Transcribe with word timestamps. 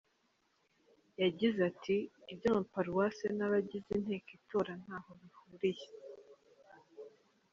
Yagize 1.21 1.59
ati 1.71 1.95
“Iby’amaparuwase 2.31 3.25
n’abagize 3.37 3.89
inteko 3.95 4.29
itora 4.37 4.71
ntaho 4.81 5.09
bihuriye. 5.21 5.87